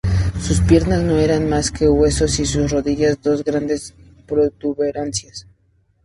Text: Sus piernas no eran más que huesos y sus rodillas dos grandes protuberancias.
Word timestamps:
Sus 0.39 0.61
piernas 0.61 1.03
no 1.03 1.19
eran 1.19 1.47
más 1.47 1.69
que 1.69 1.87
huesos 1.87 2.39
y 2.39 2.45
sus 2.47 2.71
rodillas 2.71 3.21
dos 3.21 3.43
grandes 3.43 3.93
protuberancias. 4.25 5.45